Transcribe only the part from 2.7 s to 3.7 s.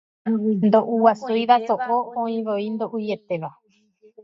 ndoʼuietéva.